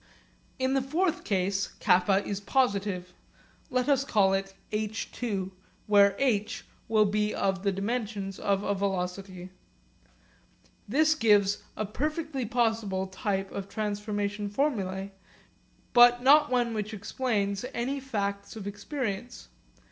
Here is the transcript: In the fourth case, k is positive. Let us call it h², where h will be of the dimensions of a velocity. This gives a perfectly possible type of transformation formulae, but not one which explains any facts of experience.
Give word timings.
In 0.57 0.73
the 0.73 0.81
fourth 0.81 1.23
case, 1.23 1.67
k 1.79 1.93
is 2.25 2.39
positive. 2.39 3.13
Let 3.69 3.87
us 3.87 4.03
call 4.03 4.33
it 4.33 4.55
h², 4.71 5.51
where 5.85 6.15
h 6.17 6.65
will 6.87 7.05
be 7.05 7.35
of 7.35 7.61
the 7.61 7.71
dimensions 7.71 8.39
of 8.39 8.63
a 8.63 8.73
velocity. 8.73 9.51
This 10.87 11.13
gives 11.13 11.61
a 11.77 11.85
perfectly 11.85 12.47
possible 12.47 13.05
type 13.05 13.51
of 13.51 13.69
transformation 13.69 14.49
formulae, 14.49 15.11
but 15.93 16.23
not 16.23 16.49
one 16.49 16.73
which 16.73 16.95
explains 16.95 17.63
any 17.71 17.99
facts 17.99 18.55
of 18.55 18.65
experience. 18.65 19.49